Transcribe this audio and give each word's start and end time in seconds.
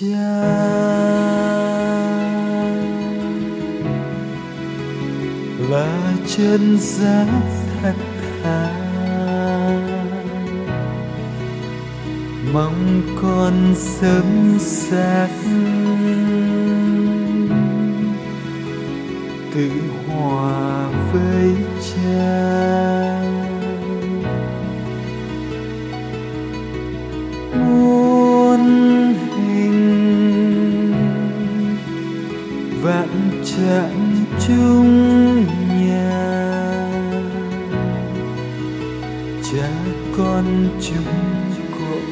cha. 0.00 0.06
Là 5.70 6.12
chân 6.36 6.78
giá 6.80 7.26
thật 7.82 7.94
thà. 8.42 8.72
Mong 12.52 13.02
con 13.22 13.74
sớm 13.76 14.58
giác 14.58 15.30
tự 19.54 19.70
hòa 20.08 20.88
với 21.12 21.54
cha. 21.80 22.85
Chuyện 33.56 34.24
chung 34.46 35.44
nhà. 35.80 36.90
Cha 39.42 39.68
con 40.18 40.44
chúng 40.80 41.14
cội 41.78 42.02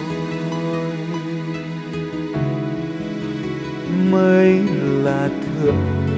mới 4.10 4.62
là 5.02 5.28
thượng 5.28 5.76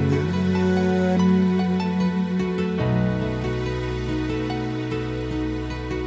nguyên 0.08 1.20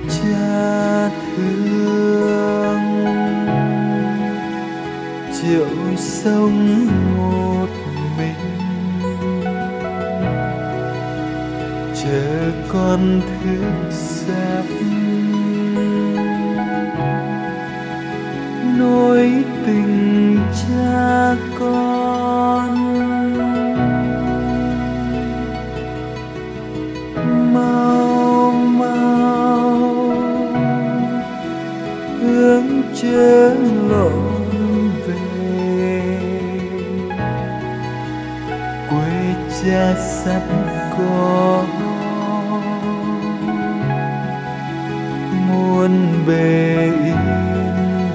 cha 0.10 1.10
thương. 1.10 2.82
Chịu 5.42 5.68
sông 5.98 6.88
ngồi 7.18 7.39
chờ 12.10 12.52
con 12.74 13.22
thức 13.44 13.92
giấc 13.92 14.64
nối 18.78 19.44
tình 19.66 20.38
cha 20.68 21.36
con 21.60 22.76
mau 27.54 28.52
mau 28.52 29.80
hướng 32.22 32.82
trở 33.02 33.54
lộn 33.90 34.92
về 35.08 36.20
quê 38.90 39.36
cha 39.64 39.96
sắp 40.24 40.42
có 40.98 41.66
muôn 45.80 46.26
bề 46.28 46.92
yên 47.04 47.18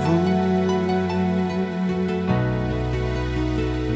vui. 0.05 0.31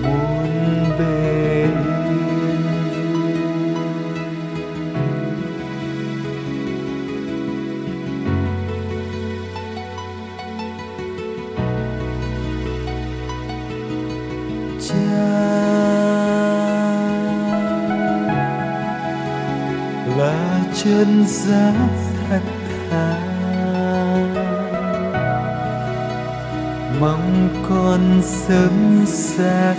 Muôn 0.02 0.52
bề 0.98 1.62
yên 1.62 2.60
cha 14.80 14.94
là 20.16 20.64
chân 20.84 21.24
giá 21.26 21.72
thật 22.28 22.42
thà 22.90 23.27
mong 27.00 27.48
con 27.68 28.22
sớm 28.22 29.06
xác. 29.06 29.74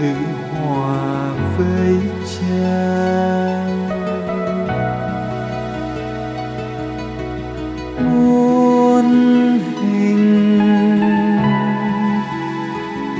Tự 0.00 0.14
hòa 0.52 1.32
với 1.56 1.96
cha. 2.24 2.96
Muôn 8.04 9.04
hình 9.82 10.60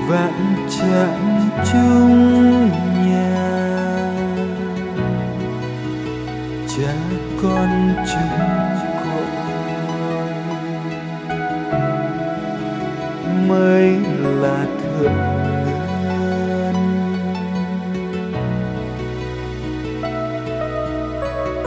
vạn 0.09 0.57
trạng 0.81 1.49
chung 1.73 2.71
nhà. 3.07 4.11
Cha 6.69 6.95
con 7.43 7.95
chúng 8.07 8.47
cội 9.05 9.46
mới 13.49 13.97
là 14.41 14.67
thượng 14.83 15.13
nhân. 15.67 16.75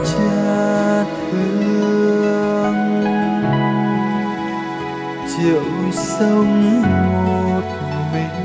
Cha 0.05 1.05
thương, 1.31 2.75
chịu 5.37 5.63
sống 5.93 6.81
một 7.13 7.65
mình. 8.13 8.37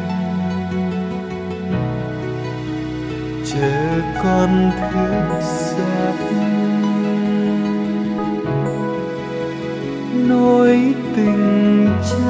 Chờ 3.44 4.00
con 4.22 4.70
thức 4.92 5.40
giấc. 5.42 6.16
Nối 10.28 10.94
tình 11.16 11.88
cha 12.10 12.23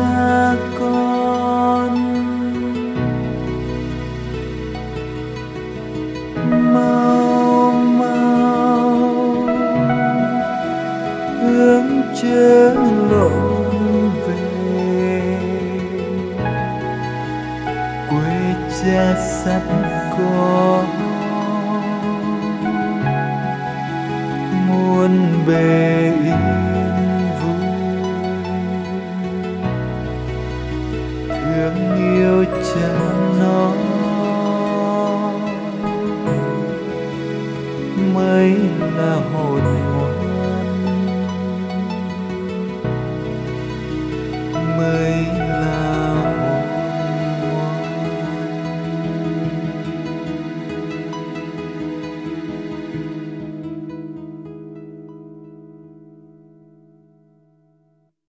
hướng 11.64 12.02
trên 12.22 12.74
lộn 13.10 14.10
về. 14.26 15.36
Quê 18.10 18.54
cha 18.82 19.14
sắp 19.18 19.62
có 20.18 20.84
muôn 24.68 25.44
bề 25.46 26.12